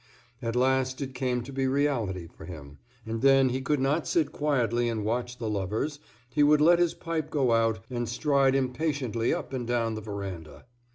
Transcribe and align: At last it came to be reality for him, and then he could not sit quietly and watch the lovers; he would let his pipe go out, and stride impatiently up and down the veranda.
At 0.41 0.55
last 0.55 0.99
it 0.99 1.13
came 1.13 1.43
to 1.43 1.53
be 1.53 1.67
reality 1.67 2.25
for 2.27 2.45
him, 2.45 2.79
and 3.05 3.21
then 3.21 3.49
he 3.49 3.61
could 3.61 3.79
not 3.79 4.07
sit 4.07 4.31
quietly 4.31 4.89
and 4.89 5.05
watch 5.05 5.37
the 5.37 5.47
lovers; 5.47 5.99
he 6.27 6.41
would 6.41 6.59
let 6.59 6.79
his 6.79 6.95
pipe 6.95 7.29
go 7.29 7.51
out, 7.53 7.85
and 7.87 8.09
stride 8.09 8.55
impatiently 8.55 9.31
up 9.31 9.53
and 9.53 9.67
down 9.67 9.93
the 9.93 10.01
veranda. 10.01 10.65